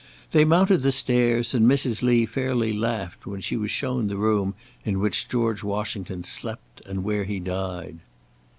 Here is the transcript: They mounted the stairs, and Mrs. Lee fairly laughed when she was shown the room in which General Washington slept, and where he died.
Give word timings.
They 0.31 0.45
mounted 0.45 0.81
the 0.81 0.91
stairs, 0.91 1.53
and 1.53 1.69
Mrs. 1.69 2.01
Lee 2.01 2.25
fairly 2.25 2.73
laughed 2.73 3.27
when 3.27 3.39
she 3.39 3.55
was 3.55 3.69
shown 3.69 4.07
the 4.07 4.17
room 4.17 4.55
in 4.83 4.99
which 4.99 5.29
General 5.29 5.57
Washington 5.63 6.23
slept, 6.23 6.81
and 6.87 7.03
where 7.03 7.23
he 7.25 7.39
died. 7.39 7.99